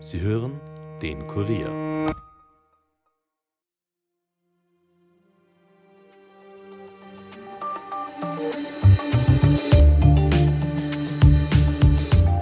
[0.00, 0.60] Sie hören
[1.02, 1.88] den Kurier.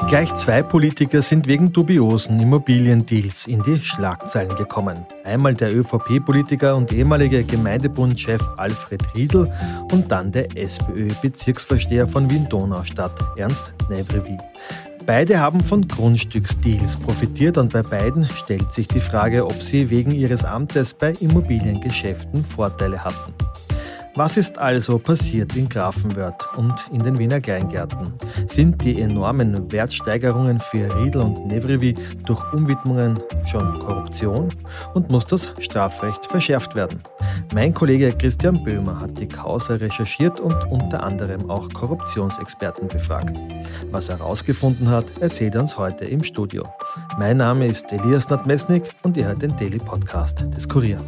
[0.08, 5.04] Gleich zwei Politiker sind wegen dubiosen Immobiliendeals in die Schlagzeilen gekommen.
[5.24, 9.50] Einmal der ÖVP-Politiker und ehemalige Gemeindebundchef Alfred Riedl
[9.90, 14.36] und dann der SPÖ-Bezirksvorsteher von Wien-Donaustadt, Ernst Nevrevi.
[15.06, 20.10] Beide haben von Grundstücksdeals profitiert und bei beiden stellt sich die Frage, ob sie wegen
[20.10, 23.32] ihres Amtes bei Immobiliengeschäften Vorteile hatten.
[24.16, 28.14] Was ist also passiert in Grafenwörth und in den Wiener Kleingärten?
[28.46, 31.94] Sind die enormen Wertsteigerungen für Riedel und Nevrivi
[32.24, 34.48] durch Umwidmungen schon Korruption?
[34.94, 37.02] Und muss das Strafrecht verschärft werden?
[37.52, 43.36] Mein Kollege Christian Böhmer hat die Causa recherchiert und unter anderem auch Korruptionsexperten befragt.
[43.90, 46.62] Was er herausgefunden hat, erzählt er uns heute im Studio.
[47.18, 51.02] Mein Name ist Elias Nadmesnik und ihr hört den Daily Podcast des Kurier.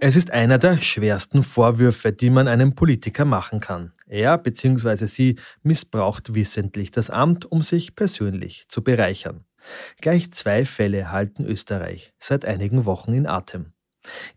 [0.00, 3.92] Es ist einer der schwersten Vorwürfe, die man einem Politiker machen kann.
[4.06, 5.06] Er bzw.
[5.06, 9.44] sie missbraucht wissentlich das Amt, um sich persönlich zu bereichern.
[10.00, 13.72] Gleich zwei Fälle halten Österreich seit einigen Wochen in Atem.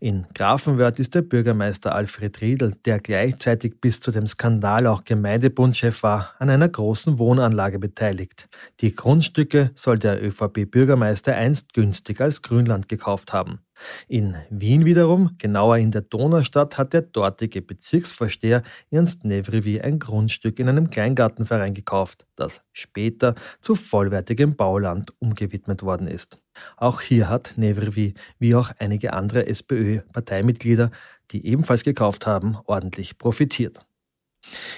[0.00, 6.02] In Grafenwörth ist der Bürgermeister Alfred Riedl, der gleichzeitig bis zu dem Skandal auch Gemeindebundchef
[6.02, 8.48] war, an einer großen Wohnanlage beteiligt.
[8.80, 13.60] Die Grundstücke soll der ÖVP-Bürgermeister einst günstig als Grünland gekauft haben.
[14.08, 20.58] In Wien wiederum, genauer in der Donaustadt, hat der dortige Bezirksvorsteher Ernst Nevrivi ein Grundstück
[20.58, 26.38] in einem Kleingartenverein gekauft, das später zu vollwertigem Bauland umgewidmet worden ist.
[26.76, 30.90] Auch hier hat Nevrivi, wie auch einige andere SPÖ-Parteimitglieder,
[31.30, 33.80] die ebenfalls gekauft haben, ordentlich profitiert.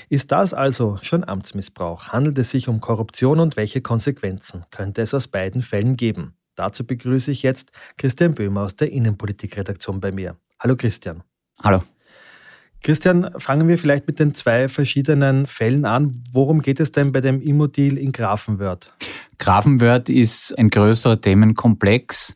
[0.09, 2.09] Ist das also schon Amtsmissbrauch?
[2.09, 6.37] Handelt es sich um Korruption und welche Konsequenzen könnte es aus beiden Fällen geben?
[6.55, 10.37] Dazu begrüße ich jetzt Christian Böhmer aus der Innenpolitikredaktion bei mir.
[10.61, 11.23] Hallo Christian.
[11.63, 11.83] Hallo.
[12.83, 16.23] Christian, fangen wir vielleicht mit den zwei verschiedenen Fällen an.
[16.33, 18.93] Worum geht es denn bei dem Immodeal in Grafenwörth?
[19.39, 22.35] Grafenwörth ist ein größerer Themenkomplex,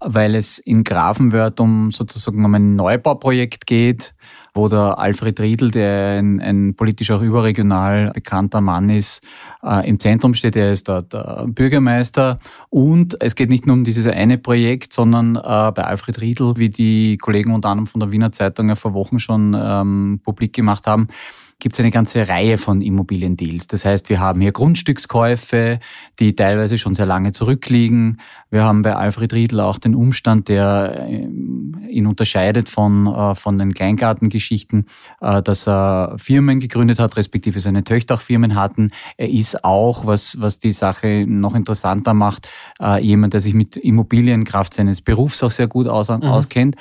[0.00, 4.14] weil es in Grafenwörth um sozusagen um ein Neubauprojekt geht
[4.56, 9.22] wo der Alfred Riedl, der ein, ein politisch auch überregional bekannter Mann ist,
[9.62, 10.56] äh, im Zentrum steht.
[10.56, 12.38] Er ist dort der Bürgermeister.
[12.70, 16.70] Und es geht nicht nur um dieses eine Projekt, sondern äh, bei Alfred Riedl, wie
[16.70, 20.86] die Kollegen unter anderem von der Wiener Zeitung ja vor Wochen schon ähm, publik gemacht
[20.86, 21.08] haben,
[21.58, 23.66] gibt es eine ganze Reihe von Immobiliendeals.
[23.66, 25.80] Das heißt, wir haben hier Grundstückskäufe,
[26.18, 28.20] die teilweise schon sehr lange zurückliegen.
[28.50, 31.26] Wir haben bei Alfred Riedl auch den Umstand, der äh,
[31.88, 34.86] ihn unterscheidet von, äh, von den Kleingartengeschichten,
[35.22, 38.90] äh, dass er Firmen gegründet hat, respektive seine Töchter auch Firmen hatten.
[39.16, 42.48] Er ist auch, was, was die Sache noch interessanter macht,
[43.00, 46.22] jemand, der sich mit Immobilienkraft seines Berufs auch sehr gut aus, mhm.
[46.22, 46.76] auskennt.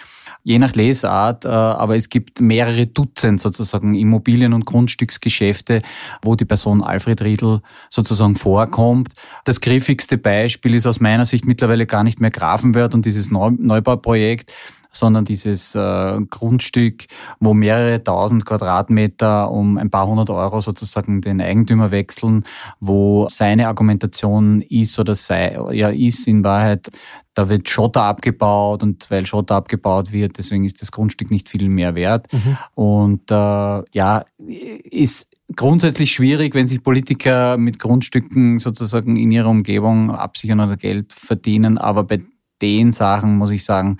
[0.47, 5.81] Je nach Lesart, aber es gibt mehrere Dutzend sozusagen Immobilien- und Grundstücksgeschäfte,
[6.21, 9.13] wo die Person Alfred Riedl sozusagen vorkommt.
[9.43, 14.53] Das griffigste Beispiel ist aus meiner Sicht mittlerweile gar nicht mehr Grafenwörth und dieses Neubauprojekt,
[14.95, 17.05] sondern dieses äh, Grundstück,
[17.39, 22.43] wo mehrere tausend Quadratmeter um ein paar hundert Euro sozusagen den Eigentümer wechseln,
[22.79, 26.89] wo seine Argumentation ist oder sei, ja, ist in Wahrheit,
[27.33, 31.67] da wird Schotter abgebaut und weil Schotter abgebaut wird, deswegen ist das Grundstück nicht viel
[31.67, 32.31] mehr wert.
[32.31, 32.57] Mhm.
[32.75, 40.11] Und äh, ja, ist grundsätzlich schwierig, wenn sich Politiker mit Grundstücken sozusagen in ihrer Umgebung
[40.11, 41.77] absichern oder Geld verdienen.
[41.77, 42.21] Aber bei
[42.61, 43.97] den Sachen muss ich sagen,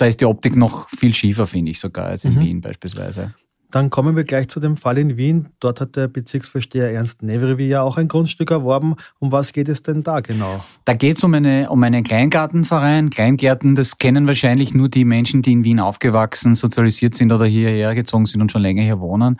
[0.00, 2.40] da ist die Optik noch viel schiefer, finde ich sogar, als in mhm.
[2.40, 3.34] Wien beispielsweise.
[3.70, 5.50] Dann kommen wir gleich zu dem Fall in Wien.
[5.60, 8.96] Dort hat der Bezirksvorsteher Ernst Nevrevi ja auch ein Grundstück erworben.
[9.20, 10.64] Um was geht es denn da genau?
[10.84, 13.10] Da geht es um, eine, um einen Kleingartenverein.
[13.10, 17.94] Kleingärten, das kennen wahrscheinlich nur die Menschen, die in Wien aufgewachsen, sozialisiert sind oder hierher
[17.94, 19.38] gezogen sind und schon länger hier wohnen.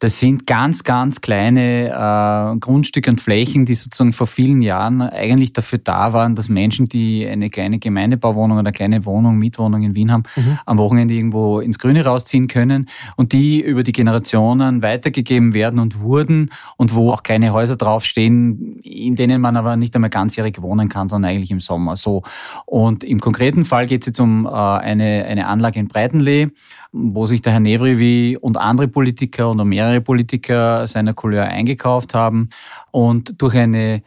[0.00, 5.52] Das sind ganz, ganz kleine äh, Grundstücke und Flächen, die sozusagen vor vielen Jahren eigentlich
[5.52, 9.96] dafür da waren, dass Menschen, die eine kleine Gemeindebauwohnung oder eine kleine Wohnung, Mietwohnung in
[9.96, 10.58] Wien haben, mhm.
[10.66, 12.86] am Wochenende irgendwo ins Grüne rausziehen können
[13.16, 18.78] und die über die Generationen weitergegeben werden und wurden und wo auch kleine Häuser draufstehen,
[18.84, 22.22] in denen man aber nicht einmal ganzjährig wohnen kann, sondern eigentlich im Sommer so.
[22.66, 26.48] Und im konkreten Fall geht es jetzt um äh, eine, eine Anlage in Breitenlee,
[26.92, 32.50] wo sich der Herr Nevrivi und andere Politiker und mehrere Politiker seiner Couleur eingekauft haben
[32.90, 34.02] und durch eine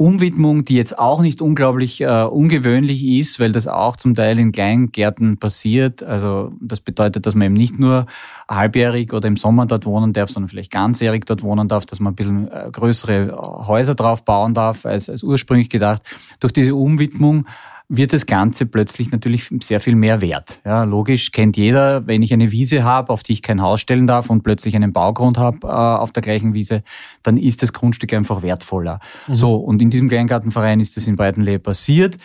[0.00, 4.52] Umwidmung, die jetzt auch nicht unglaublich äh, ungewöhnlich ist, weil das auch zum Teil in
[4.52, 6.04] Kleingärten passiert.
[6.04, 8.06] Also das bedeutet, dass man eben nicht nur
[8.48, 12.12] halbjährig oder im Sommer dort wohnen darf, sondern vielleicht ganzjährig dort wohnen darf, dass man
[12.12, 13.36] ein bisschen äh, größere
[13.66, 16.02] Häuser drauf bauen darf, als, als ursprünglich gedacht.
[16.38, 17.46] Durch diese Umwidmung
[17.88, 20.60] wird das Ganze plötzlich natürlich sehr viel mehr wert.
[20.64, 24.06] Ja, logisch kennt jeder, wenn ich eine Wiese habe, auf die ich kein Haus stellen
[24.06, 26.82] darf und plötzlich einen Baugrund habe äh, auf der gleichen Wiese,
[27.22, 29.00] dann ist das Grundstück einfach wertvoller.
[29.26, 29.34] Mhm.
[29.34, 32.16] So, und in diesem Kleingartenverein ist das in Breitenlee passiert.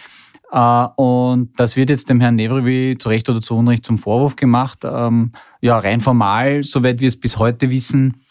[0.56, 4.36] Uh, und das wird jetzt dem Herrn Nevrivi zu Recht oder zu Unrecht zum Vorwurf
[4.36, 4.82] gemacht.
[4.84, 5.32] Ähm,
[5.62, 8.23] ja, rein formal, soweit wir es bis heute wissen,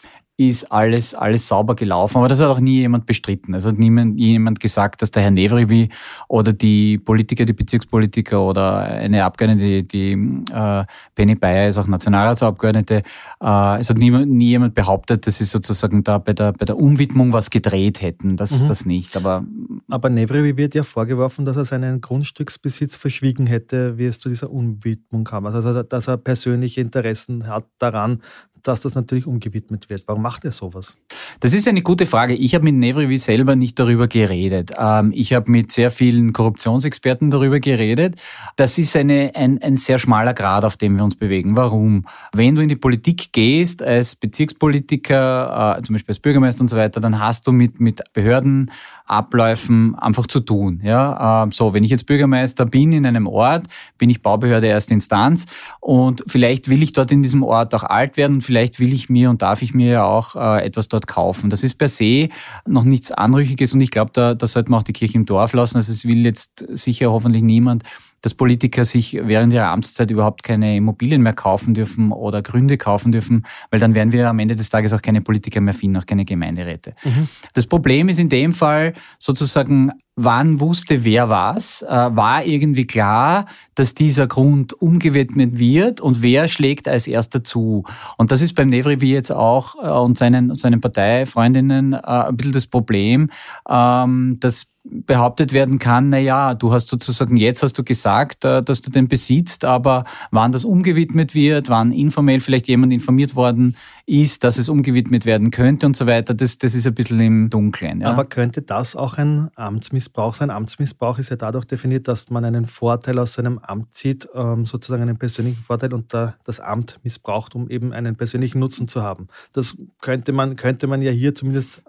[0.49, 2.17] ist alles, alles sauber gelaufen.
[2.17, 3.53] Aber das hat auch nie jemand bestritten.
[3.53, 5.89] Es hat niemand, jemand gesagt, dass der Herr Nevrivi
[6.27, 10.85] oder die Politiker, die Bezirkspolitiker oder eine Abgeordnete, die, die äh,
[11.15, 13.03] Penny Bayer ist auch Nationalratsabgeordnete,
[13.41, 16.77] äh, es hat nie, nie jemand behauptet, dass sie sozusagen da bei der, bei der
[16.77, 18.37] Umwidmung was gedreht hätten.
[18.37, 18.67] Das, mhm.
[18.67, 19.15] das nicht.
[19.17, 19.45] Aber,
[19.89, 24.51] Aber Nevrivi wird ja vorgeworfen, dass er seinen Grundstücksbesitz verschwiegen hätte, wie es zu dieser
[24.51, 25.45] Umwidmung kam.
[25.45, 28.21] Also, dass er persönliche Interessen hat daran,
[28.63, 30.03] dass das natürlich umgewidmet wird.
[30.07, 30.97] Warum macht er sowas?
[31.39, 32.33] Das ist eine gute Frage.
[32.33, 34.71] Ich habe mit Nevrivi selber nicht darüber geredet.
[34.77, 38.15] Ähm, ich habe mit sehr vielen Korruptionsexperten darüber geredet.
[38.55, 41.55] Das ist eine, ein, ein sehr schmaler Grad, auf dem wir uns bewegen.
[41.55, 42.05] Warum?
[42.31, 46.77] Wenn du in die Politik gehst, als Bezirkspolitiker, äh, zum Beispiel als Bürgermeister und so
[46.77, 48.71] weiter, dann hast du mit, mit Behörden
[49.13, 50.81] Abläufen einfach zu tun.
[50.83, 53.67] Ja, ähm, so, wenn ich jetzt Bürgermeister bin in einem Ort,
[53.97, 55.45] bin ich Baubehörde erste Instanz
[55.79, 59.09] und vielleicht will ich dort in diesem Ort auch alt werden und vielleicht will ich
[59.09, 61.51] mir und darf ich mir ja auch äh, etwas dort kaufen.
[61.51, 62.29] Das ist per se
[62.65, 65.53] noch nichts Anrüchiges und ich glaube, da, da sollte man auch die Kirche im Dorf
[65.53, 65.77] lassen.
[65.77, 67.83] Also es will jetzt sicher hoffentlich niemand
[68.23, 73.11] dass Politiker sich während ihrer Amtszeit überhaupt keine Immobilien mehr kaufen dürfen oder Gründe kaufen
[73.11, 76.05] dürfen, weil dann werden wir am Ende des Tages auch keine Politiker mehr finden, auch
[76.05, 76.95] keine Gemeinderäte.
[77.03, 77.27] Mhm.
[77.53, 81.81] Das Problem ist in dem Fall sozusagen, wann wusste wer was?
[81.81, 87.83] Äh, war irgendwie klar, dass dieser Grund umgewidmet wird und wer schlägt als erster zu?
[88.17, 92.37] Und das ist beim Nevri wie jetzt auch äh, und seinen, seinen Parteifreundinnen äh, ein
[92.37, 93.29] bisschen das Problem,
[93.67, 98.61] ähm, dass behauptet werden kann, na ja, du hast sozusagen jetzt hast du gesagt, äh,
[98.61, 103.77] dass du den besitzt, aber wann das umgewidmet wird, wann informell vielleicht jemand informiert worden
[104.05, 107.49] ist, dass es umgewidmet werden könnte und so weiter, das, das ist ein bisschen im
[107.49, 108.01] Dunkeln.
[108.01, 108.09] Ja.
[108.09, 110.49] Aber könnte das auch ein Amtsmissbrauch sein?
[110.49, 115.03] Amtsmissbrauch ist ja dadurch definiert, dass man einen Vorteil aus seinem Amt zieht, ähm, sozusagen
[115.03, 119.27] einen persönlichen Vorteil und das Amt missbraucht, um eben einen persönlichen Nutzen zu haben.
[119.53, 121.83] Das könnte man, könnte man ja hier zumindest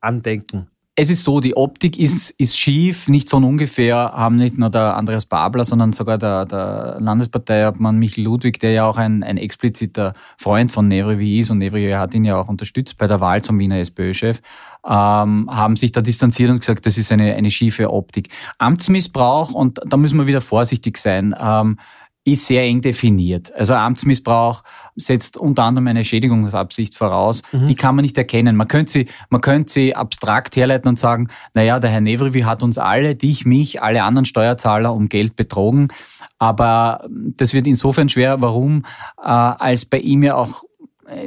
[0.00, 0.68] andenken.
[0.96, 4.96] Es ist so, die Optik ist, ist schief, nicht von ungefähr haben nicht nur der
[4.96, 10.12] Andreas Babler, sondern sogar der, der Landesparteiobmann Michael Ludwig, der ja auch ein, ein expliziter
[10.38, 11.50] Freund von Nevri ist.
[11.50, 14.40] Und Nevri hat ihn ja auch unterstützt bei der Wahl zum Wiener SPÖ-Chef,
[14.86, 18.28] ähm, haben sich da distanziert und gesagt, das ist eine, eine schiefe Optik.
[18.58, 21.76] Amtsmissbrauch, und da müssen wir wieder vorsichtig sein, ähm,
[22.24, 23.52] ist sehr eng definiert.
[23.54, 24.62] Also Amtsmissbrauch
[24.96, 27.42] setzt unter anderem eine Schädigungsabsicht voraus.
[27.52, 27.66] Mhm.
[27.66, 28.56] Die kann man nicht erkennen.
[28.56, 32.62] Man könnte sie, man könnte sie abstrakt herleiten und sagen, naja, der Herr Nevrivi hat
[32.62, 35.88] uns alle, dich, mich, alle anderen Steuerzahler um Geld betrogen.
[36.38, 38.40] Aber das wird insofern schwer.
[38.40, 38.84] Warum?
[39.22, 40.64] Äh, als bei ihm ja auch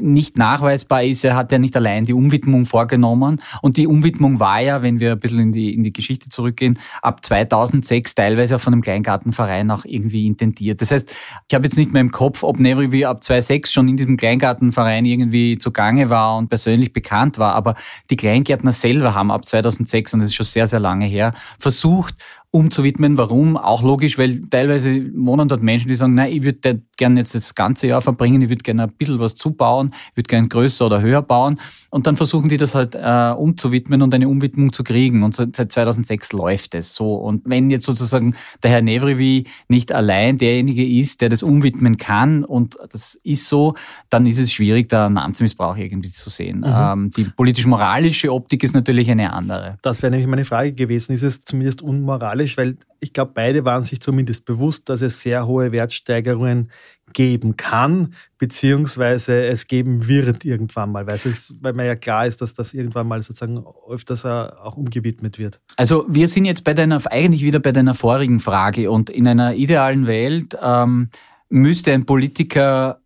[0.01, 3.41] nicht nachweisbar ist, er hat ja nicht allein die Umwidmung vorgenommen.
[3.62, 6.79] Und die Umwidmung war ja, wenn wir ein bisschen in die, in die Geschichte zurückgehen,
[7.01, 10.81] ab 2006 teilweise von einem Kleingartenverein auch irgendwie intendiert.
[10.81, 11.13] Das heißt,
[11.47, 15.06] ich habe jetzt nicht mehr im Kopf, ob Nevri ab 2006 schon in diesem Kleingartenverein
[15.06, 17.75] irgendwie zugange war und persönlich bekannt war, aber
[18.09, 22.15] die Kleingärtner selber haben ab 2006, und das ist schon sehr, sehr lange her, versucht,
[22.51, 23.18] umzuwidmen.
[23.18, 23.58] Warum?
[23.58, 27.56] Auch logisch, weil teilweise wohnen dort Menschen, die sagen, nein, ich würde gerne jetzt das
[27.56, 31.01] ganze Jahr verbringen, ich würde gerne ein bisschen was zubauen, ich würde gerne größer oder
[31.01, 31.60] höher bauen.
[31.89, 35.24] Und dann versuchen die das halt äh, umzuwidmen und eine Umwidmung zu kriegen.
[35.24, 37.16] Und so, seit 2006 läuft es so.
[37.16, 42.44] Und wenn jetzt sozusagen der Herr Nevrivi nicht allein derjenige ist, der das umwidmen kann,
[42.44, 43.75] und das ist so,
[44.10, 46.60] dann ist es schwierig, da einen Amtsmissbrauch irgendwie zu sehen.
[46.60, 46.66] Mhm.
[46.66, 49.77] Ähm, die politisch-moralische Optik ist natürlich eine andere.
[49.82, 51.13] Das wäre nämlich meine Frage gewesen.
[51.13, 52.37] Ist es zumindest unmoralisch?
[52.38, 56.72] Moralisch, weil ich glaube, beide waren sich zumindest bewusst, dass es sehr hohe Wertsteigerungen
[57.13, 61.20] geben kann, beziehungsweise es geben wird irgendwann mal, weil,
[61.62, 65.62] weil mir ja klar ist, dass das irgendwann mal sozusagen öfters auch umgewidmet wird.
[65.77, 69.53] Also wir sind jetzt bei deiner, eigentlich wieder bei deiner vorigen Frage und in einer
[69.53, 71.10] idealen Welt ähm,
[71.50, 73.00] müsste ein Politiker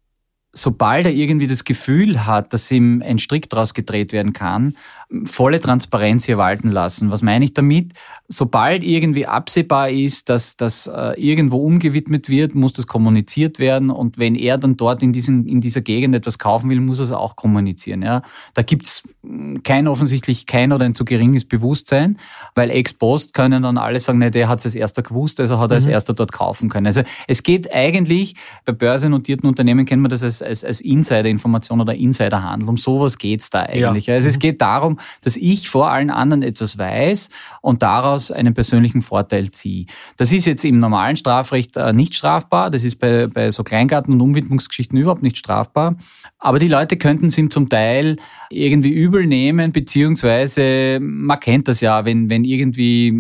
[0.54, 4.76] sobald er irgendwie das Gefühl hat, dass ihm ein Strick draus gedreht werden kann,
[5.26, 7.12] volle Transparenz hier walten lassen.
[7.12, 7.94] Was meine ich damit?
[8.30, 13.90] Sobald irgendwie absehbar ist, dass das äh, irgendwo umgewidmet wird, muss das kommuniziert werden.
[13.90, 17.06] Und wenn er dann dort in, diesem, in dieser Gegend etwas kaufen will, muss er
[17.06, 18.04] es auch kommunizieren.
[18.04, 18.22] Ja?
[18.54, 22.18] Da gibt's hm, kein offensichtlich kein oder ein zu geringes Bewusstsein,
[22.56, 25.60] weil ex post können dann alle sagen, nee, der hat es als erster gewusst, also
[25.60, 25.84] hat er mhm.
[25.84, 26.88] als erster dort kaufen können.
[26.88, 31.96] Also es geht eigentlich, bei börsennotierten Unternehmen kennt man das als, als, als Insider-Information oder
[31.96, 32.70] Insider-Handel.
[32.70, 34.06] Um sowas geht's da eigentlich.
[34.06, 34.16] Ja.
[34.16, 34.40] Also es mhm.
[34.40, 37.30] geht darum, dass ich vor allen anderen etwas weiß
[37.62, 39.86] und daraus einen persönlichen Vorteil ziehe.
[40.18, 42.70] Das ist jetzt im normalen Strafrecht äh, nicht strafbar.
[42.70, 45.96] Das ist bei, bei so Kleingarten- und Umwidmungsgeschichten überhaupt nicht strafbar.
[46.40, 48.18] Aber die Leute könnten es ihm zum Teil
[48.50, 53.12] irgendwie übel nehmen, beziehungsweise man kennt das ja, wenn, wenn irgendwie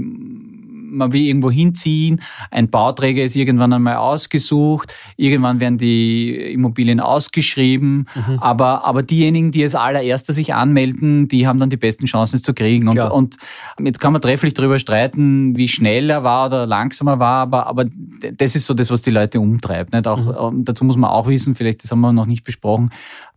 [0.91, 2.21] man will irgendwo hinziehen,
[2.51, 8.39] ein Bauträger ist irgendwann einmal ausgesucht, irgendwann werden die Immobilien ausgeschrieben, mhm.
[8.39, 12.43] aber, aber diejenigen, die als allererster sich anmelden, die haben dann die besten Chancen, es
[12.43, 12.88] zu kriegen.
[12.88, 13.38] Und, und
[13.83, 17.86] jetzt kann man trefflich darüber streiten, wie schnell er war oder langsamer war, aber, aber
[18.33, 19.93] das ist so das, was die Leute umtreibt.
[19.93, 20.07] Nicht?
[20.07, 20.65] Auch, mhm.
[20.65, 22.91] Dazu muss man auch wissen, vielleicht das haben wir noch nicht besprochen,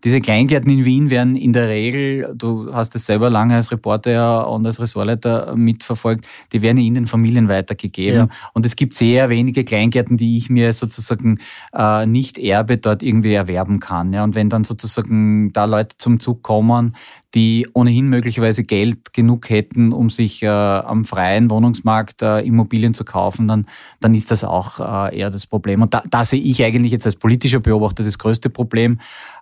[0.04, 4.48] diese Kleingärten in Wien werden in der Regel, du hast es selber lange als Reporter
[4.50, 8.28] und als Ressortleiter mitverfolgt, die werden in den Familien weitergegeben.
[8.28, 8.36] Ja.
[8.52, 11.38] Und es gibt sehr wenige Kleingärten, die ich mir sozusagen
[11.72, 14.12] äh, nicht erbe dort irgendwie erwerben kann.
[14.12, 14.24] Ja.
[14.24, 16.94] Und wenn dann sozusagen da Leute zum Zug kommen,
[17.34, 23.04] die ohnehin möglicherweise Geld genug hätten, um sich äh, am freien Wohnungsmarkt äh, Immobilien zu
[23.04, 23.66] kaufen, dann,
[24.00, 25.82] dann ist das auch äh, eher das Problem.
[25.82, 29.00] Und da, da sehe ich eigentlich jetzt als politischer Beobachter das größte Problem.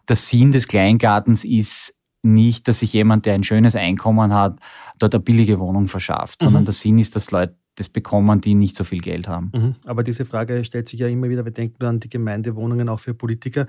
[0.09, 4.59] Der Sinn des Kleingartens ist nicht, dass sich jemand, der ein schönes Einkommen hat,
[4.99, 6.47] dort eine billige Wohnung verschafft, mhm.
[6.47, 9.51] sondern der Sinn ist, dass Leute das bekommen, die nicht so viel Geld haben.
[9.55, 9.75] Mhm.
[9.85, 13.15] Aber diese Frage stellt sich ja immer wieder, wir denken an die Gemeindewohnungen auch für
[13.15, 13.67] Politiker.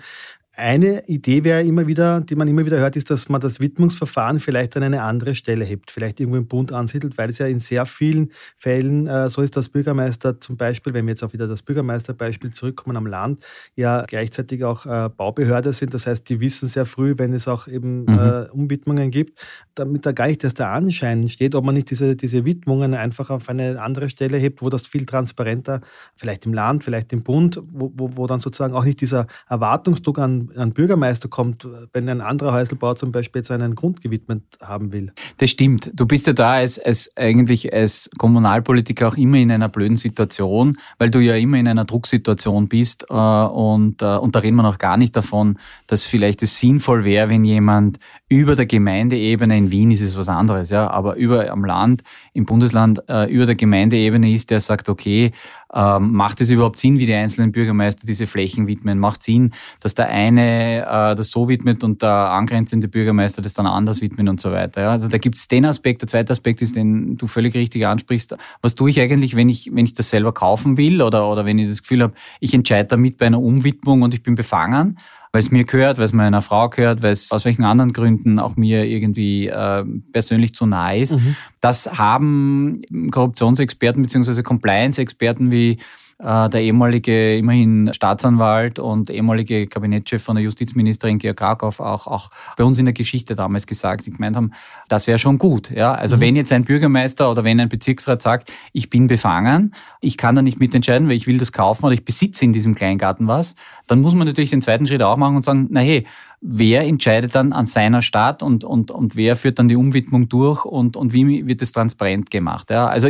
[0.56, 4.40] Eine Idee wäre immer wieder, die man immer wieder hört, ist, dass man das Widmungsverfahren
[4.40, 7.58] vielleicht an eine andere Stelle hebt, vielleicht irgendwo im Bund ansiedelt, weil es ja in
[7.58, 11.48] sehr vielen Fällen äh, so ist, dass Bürgermeister zum Beispiel, wenn wir jetzt auch wieder
[11.48, 13.44] das Bürgermeisterbeispiel zurückkommen am Land,
[13.76, 15.96] ja gleichzeitig auch äh, Baubehörde sind.
[15.96, 18.10] Das heißt, die wissen sehr früh, wenn es auch eben mhm.
[18.10, 19.40] äh, Umwidmungen gibt,
[19.74, 23.32] damit da gar nicht erst der Anschein steht, ob man nicht diese, diese Widmungen einfach
[23.32, 25.82] auf eine andere Stelle hebt, wo das viel transparenter,
[26.16, 30.20] vielleicht im Land, vielleicht im Bund, wo, wo, wo dann sozusagen auch nicht dieser Erwartungsdruck
[30.20, 34.92] an ein, Bürgermeister kommt, wenn ein anderer Häuselbau zum Beispiel jetzt einen Grund gewidmet haben
[34.92, 35.12] will.
[35.38, 35.92] Das stimmt.
[35.94, 40.74] Du bist ja da als, als eigentlich als Kommunalpolitiker auch immer in einer blöden Situation,
[40.98, 44.64] weil du ja immer in einer Drucksituation bist äh, und, äh, und da reden wir
[44.64, 45.58] noch gar nicht davon,
[45.88, 47.98] dass vielleicht es sinnvoll wäre, wenn jemand
[48.34, 52.02] über der Gemeindeebene, in Wien ist es was anderes, ja, aber über am Land,
[52.34, 55.32] im Bundesland, äh, über der Gemeindeebene ist, der sagt, okay,
[55.72, 58.98] ähm, macht es überhaupt Sinn, wie die einzelnen Bürgermeister diese Flächen widmen?
[58.98, 63.68] Macht Sinn, dass der eine äh, das so widmet und der angrenzende Bürgermeister das dann
[63.68, 64.82] anders widmet und so weiter.
[64.82, 64.90] Ja?
[64.92, 66.02] Also da gibt es den Aspekt.
[66.02, 68.36] Der zweite Aspekt ist, den du völlig richtig ansprichst.
[68.62, 71.60] Was tue ich eigentlich, wenn ich, wenn ich das selber kaufen will oder, oder wenn
[71.60, 74.98] ich das Gefühl habe, ich entscheide damit bei einer Umwidmung und ich bin befangen?
[75.34, 78.38] Weil es mir gehört, weil es meiner Frau gehört, weil es aus welchen anderen Gründen
[78.38, 81.14] auch mir irgendwie äh, persönlich zu nahe ist.
[81.14, 81.36] Mhm.
[81.60, 85.78] Das haben Korruptionsexperten beziehungsweise Compliance-Experten wie
[86.24, 92.64] der ehemalige, immerhin Staatsanwalt und ehemalige Kabinettschef von der Justizministerin Georg Krakow auch, auch bei
[92.64, 94.52] uns in der Geschichte damals gesagt, die gemeint haben,
[94.88, 95.70] das wäre schon gut.
[95.70, 95.94] Ja?
[95.94, 96.22] Also mhm.
[96.22, 100.42] wenn jetzt ein Bürgermeister oder wenn ein Bezirksrat sagt, ich bin befangen, ich kann da
[100.42, 103.56] nicht mitentscheiden, weil ich will das kaufen oder ich besitze in diesem Kleingarten was,
[103.88, 106.08] dann muss man natürlich den zweiten Schritt auch machen und sagen, na hey,
[106.46, 110.66] wer entscheidet dann an seiner Stadt und, und, und wer führt dann die Umwidmung durch
[110.66, 112.70] und, und wie wird das transparent gemacht.
[112.70, 112.88] Ja?
[112.88, 113.08] Also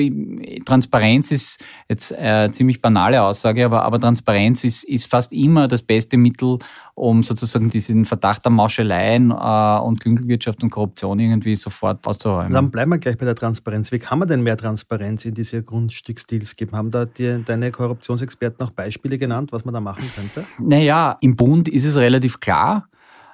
[0.66, 5.82] Transparenz ist jetzt eine ziemlich banale Aussage, aber, aber Transparenz ist, ist fast immer das
[5.82, 6.60] beste Mittel,
[6.94, 12.54] um sozusagen diesen Verdacht an Mauscheleien äh, und Klüngelwirtschaft und Korruption irgendwie sofort auszuräumen.
[12.54, 13.92] Dann bleiben wir gleich bei der Transparenz.
[13.92, 16.76] Wie kann man denn mehr Transparenz in diese Grundstücksdeals geben?
[16.76, 20.46] Haben da die, deine Korruptionsexperten auch Beispiele genannt, was man da machen könnte?
[20.60, 22.84] Naja, im Bund ist es relativ klar.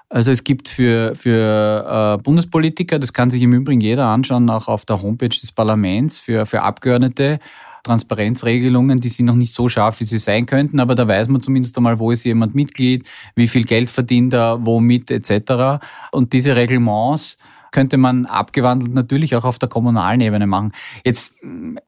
[0.10, 4.68] Also es gibt für, für äh, Bundespolitiker, das kann sich im Übrigen jeder anschauen, auch
[4.68, 7.40] auf der Homepage des Parlaments, für, für Abgeordnete,
[7.84, 11.42] Transparenzregelungen, die sind noch nicht so scharf, wie sie sein könnten, aber da weiß man
[11.42, 15.80] zumindest einmal, wo ist jemand Mitglied, wie viel Geld verdient er, womit etc.
[16.12, 17.38] Und diese Reglements
[17.72, 20.72] könnte man abgewandelt natürlich auch auf der kommunalen Ebene machen.
[21.04, 21.36] Jetzt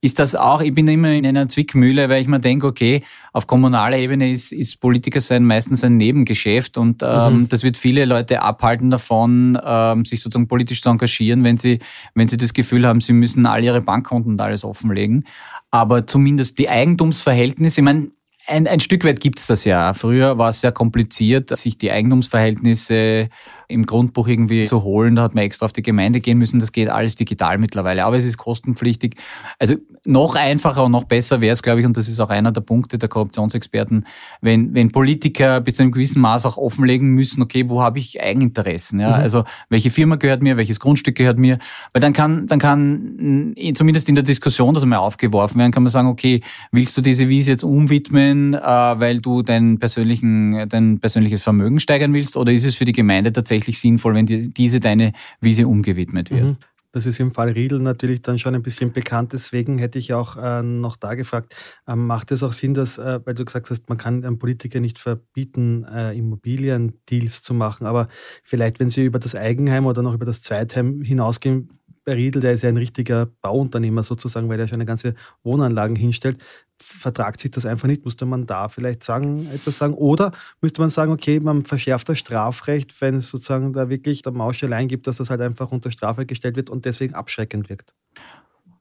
[0.02, 3.48] ist das auch, ich bin immer in einer Zwickmühle, weil ich mir denke, okay, auf
[3.48, 7.48] kommunaler Ebene ist, ist Politiker sein meistens ein Nebengeschäft und ähm, mhm.
[7.50, 11.80] das wird viele Leute abhalten davon, ähm, sich sozusagen politisch zu engagieren, wenn sie,
[12.14, 15.26] wenn sie das Gefühl haben, sie müssen all ihre Bankkonten und alles offenlegen.
[15.70, 18.12] Aber zumindest die Eigentumsverhältnisse, ich meine,
[18.48, 19.94] ein, ein Stück weit gibt es das ja.
[19.94, 23.30] Früher war es sehr kompliziert, sich die Eigentumsverhältnisse
[23.72, 25.16] im Grundbuch irgendwie zu holen.
[25.16, 26.60] Da hat man extra auf die Gemeinde gehen müssen.
[26.60, 29.16] Das geht alles digital mittlerweile, aber es ist kostenpflichtig.
[29.60, 29.76] Also
[30.06, 32.62] noch einfacher und noch besser wäre es, glaube ich, und das ist auch einer der
[32.62, 34.06] Punkte der Korruptionsexperten,
[34.42, 38.22] wenn, wenn Politiker bis zu einem gewissen Maß auch offenlegen müssen, okay, wo habe ich
[38.22, 39.00] Eigeninteressen?
[39.00, 39.10] Ja?
[39.10, 39.14] Mhm.
[39.14, 41.60] Also welche Firma gehört mir, welches Grundstück gehört mir?
[41.94, 45.90] Weil dann kann, dann kann zumindest in der Diskussion das einmal aufgeworfen werden, kann man
[45.90, 51.44] sagen, okay, willst du diese Wiese jetzt umwidmen, äh, weil du dein, persönlichen, dein persönliches
[51.44, 55.14] Vermögen steigern willst, oder ist es für die Gemeinde tatsächlich sinnvoll, wenn die, diese deine
[55.40, 56.44] Wiese umgewidmet wird?
[56.44, 56.58] Mhm.
[56.94, 59.32] Das ist im Fall Riedel natürlich dann schon ein bisschen bekannt.
[59.32, 61.56] Deswegen hätte ich auch äh, noch da gefragt,
[61.88, 64.82] ähm, macht es auch Sinn, dass, äh, weil du gesagt hast, man kann einem Politiker
[64.82, 68.10] nicht verbieten, äh, Immobiliendeals zu machen, aber
[68.44, 71.70] vielleicht, wenn sie über das Eigenheim oder noch über das Zweitheim hinausgehen,
[72.04, 75.14] bei Riedel, der ist ja ein richtiger Bauunternehmer sozusagen, weil er schon eine ganze
[75.44, 76.44] Wohnanlagen hinstellt,
[76.84, 78.04] vertragt sich das einfach nicht.
[78.04, 79.94] Müsste man da vielleicht sagen, etwas sagen?
[79.94, 84.32] Oder müsste man sagen, okay, man verschärft das Strafrecht, wenn es sozusagen da wirklich der
[84.32, 87.94] Mauscheleien gibt, dass das halt einfach unter Strafe gestellt wird und deswegen abschreckend wirkt?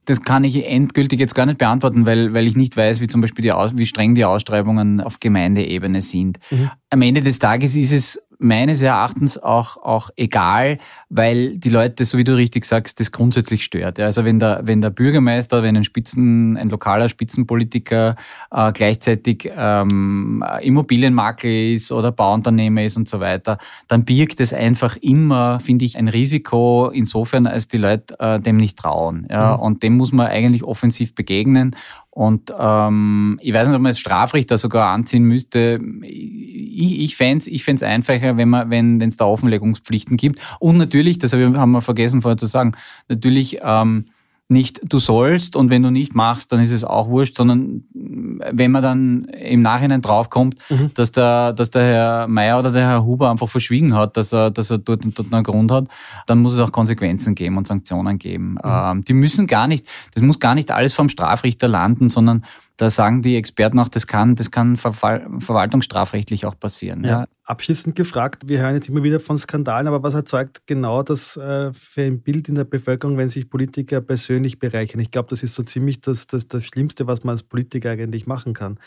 [0.07, 3.21] Das kann ich endgültig jetzt gar nicht beantworten, weil, weil ich nicht weiß, wie zum
[3.21, 6.39] Beispiel die wie streng die Ausschreibungen auf Gemeindeebene sind.
[6.51, 6.71] Mhm.
[6.89, 10.79] Am Ende des Tages ist es meines Erachtens auch, auch egal,
[11.11, 14.01] weil die Leute, so wie du richtig sagst, das grundsätzlich stört.
[14.01, 18.17] Also wenn der, wenn der Bürgermeister, wenn ein Spitzen, ein lokaler Spitzenpolitiker
[18.51, 24.97] äh, gleichzeitig ähm, Immobilienmakler ist oder Bauunternehmer ist und so weiter, dann birgt es einfach
[24.97, 29.27] immer, finde ich, ein Risiko insofern, als die Leute äh, dem nicht trauen.
[29.31, 29.57] Ja?
[29.57, 29.63] Mhm.
[29.63, 31.77] Und dem muss man eigentlich offensiv begegnen.
[32.11, 35.81] Und ähm, ich weiß nicht, ob man das Strafrecht da sogar anziehen müsste.
[36.03, 40.41] Ich, ich fände es ich fänd's einfacher, wenn man, wenn es da Offenlegungspflichten gibt.
[40.59, 42.73] Und natürlich, das haben wir vergessen vorher zu sagen,
[43.09, 44.07] natürlich ähm,
[44.51, 48.71] nicht du sollst und wenn du nicht machst, dann ist es auch wurscht, sondern wenn
[48.71, 50.91] man dann im Nachhinein draufkommt, mhm.
[50.95, 54.51] dass der, dass der Herr Meier oder der Herr Huber einfach verschwiegen hat, dass er,
[54.51, 55.87] dass er dort und dort einen Grund hat,
[56.27, 58.53] dann muss es auch Konsequenzen geben und Sanktionen geben.
[58.53, 58.59] Mhm.
[58.65, 62.45] Ähm, die müssen gar nicht, das muss gar nicht alles vom Strafrichter landen, sondern
[62.77, 67.05] da sagen die Experten auch, das kann, das kann verwaltungsstrafrechtlich auch passieren.
[67.05, 67.11] Ja.
[67.11, 67.27] ja.
[67.51, 71.73] Abschließend gefragt, wir hören jetzt immer wieder von Skandalen, aber was erzeugt genau das äh,
[71.73, 75.01] für ein Bild in der Bevölkerung, wenn sich Politiker persönlich bereichern?
[75.01, 78.29] Ich glaube, das ist so ziemlich das, das, das Schlimmste, was man als Politiker eigentlich
[78.29, 78.79] machen kann.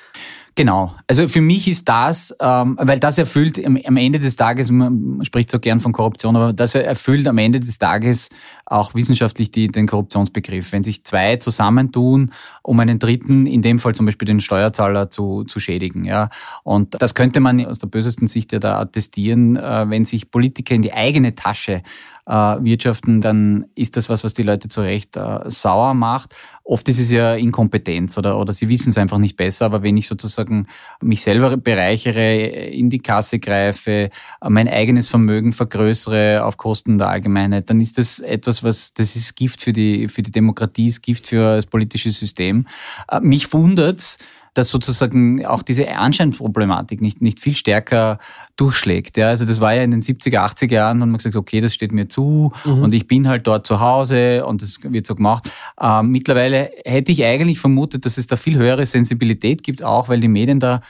[0.55, 0.95] Genau.
[1.07, 5.19] Also für mich ist das, ähm, weil das erfüllt am, am Ende des Tages, man
[5.25, 8.29] spricht so gern von Korruption, aber das erfüllt am Ende des Tages
[8.65, 10.71] auch wissenschaftlich die, den Korruptionsbegriff.
[10.71, 15.43] Wenn sich zwei zusammentun, um einen dritten, in dem Fall zum Beispiel den Steuerzahler zu,
[15.43, 16.05] zu schädigen.
[16.05, 16.29] Ja.
[16.63, 20.75] Und das könnte man aus der bösesten Sicht ja da attestieren, äh, wenn sich Politiker
[20.75, 21.83] in die eigene Tasche
[22.25, 26.35] äh, wirtschaften, dann ist das was, was die Leute zu Recht äh, sauer macht.
[26.63, 29.97] Oft ist es ja Inkompetenz oder, oder sie wissen es einfach nicht besser, aber wenn
[29.97, 30.67] ich sozusagen
[31.01, 34.09] mich selber bereichere, in die Kasse greife,
[34.47, 39.35] mein eigenes Vermögen vergrößere auf Kosten der Allgemeinheit, dann ist das etwas, was, das ist
[39.35, 42.65] Gift für die, für die Demokratie, ist Gift für das politische System.
[43.21, 44.19] Mich wundert's,
[44.53, 48.19] dass sozusagen auch diese Anscheinproblematik nicht, nicht viel stärker
[48.55, 49.17] durchschlägt.
[49.17, 51.73] Ja, also das war ja in den 70er, 80er Jahren, und man gesagt, okay, das
[51.73, 52.83] steht mir zu mhm.
[52.83, 55.51] und ich bin halt dort zu Hause und das wird so gemacht.
[55.81, 60.19] Ähm, mittlerweile hätte ich eigentlich vermutet, dass es da viel höhere Sensibilität gibt, auch weil
[60.19, 60.81] die Medien da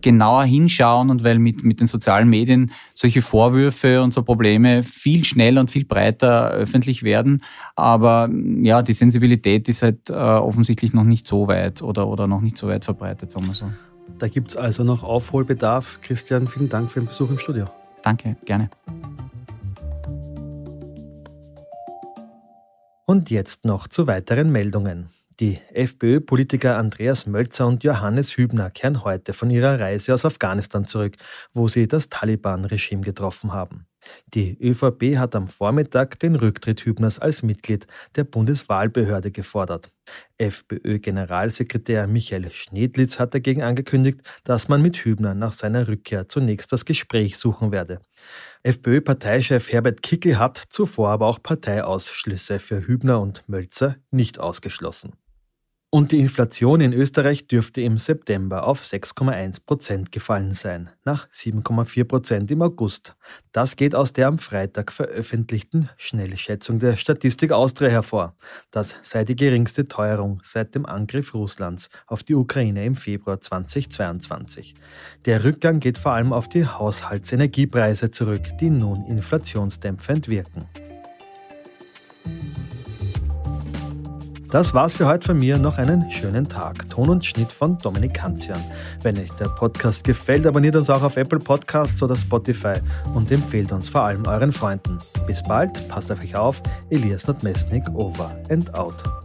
[0.00, 5.24] genauer hinschauen und weil mit, mit den sozialen Medien solche Vorwürfe und so Probleme viel
[5.24, 7.42] schneller und viel breiter öffentlich werden.
[7.76, 8.30] Aber
[8.62, 12.56] ja, die Sensibilität ist halt äh, offensichtlich noch nicht so weit oder, oder noch nicht
[12.56, 13.66] so weit verbreitet, sagen wir so.
[14.18, 16.00] Da gibt es also noch Aufholbedarf.
[16.00, 17.66] Christian, vielen Dank für den Besuch im Studio.
[18.02, 18.70] Danke, gerne.
[23.04, 25.10] Und jetzt noch zu weiteren Meldungen.
[25.40, 31.16] Die FPÖ-Politiker Andreas Mölzer und Johannes Hübner kehren heute von ihrer Reise aus Afghanistan zurück,
[31.54, 33.86] wo sie das Taliban-Regime getroffen haben.
[34.34, 39.90] Die ÖVP hat am Vormittag den Rücktritt Hübners als Mitglied der Bundeswahlbehörde gefordert.
[40.38, 46.84] FPÖ-Generalsekretär Michael Schnedlitz hat dagegen angekündigt, dass man mit Hübner nach seiner Rückkehr zunächst das
[46.84, 48.00] Gespräch suchen werde.
[48.64, 55.12] FPÖ-Parteichef Herbert Kickel hat zuvor aber auch Parteiausschlüsse für Hübner und Mölzer nicht ausgeschlossen.
[55.94, 62.04] Und die Inflation in Österreich dürfte im September auf 6,1 Prozent gefallen sein, nach 7,4
[62.04, 63.14] Prozent im August.
[63.52, 68.34] Das geht aus der am Freitag veröffentlichten Schnellschätzung der Statistik Austria hervor.
[68.70, 74.74] Das sei die geringste Teuerung seit dem Angriff Russlands auf die Ukraine im Februar 2022.
[75.26, 80.70] Der Rückgang geht vor allem auf die Haushaltsenergiepreise zurück, die nun inflationsdämpfend wirken.
[84.52, 85.56] Das war's für heute von mir.
[85.56, 86.86] Noch einen schönen Tag.
[86.90, 88.62] Ton und Schnitt von Dominik Kanzian.
[89.00, 92.74] Wenn euch der Podcast gefällt, abonniert uns auch auf Apple Podcasts oder Spotify
[93.14, 94.98] und empfehlt uns vor allem euren Freunden.
[95.26, 96.60] Bis bald, passt auf euch auf.
[96.90, 99.21] Elias Notmesnik, over and out.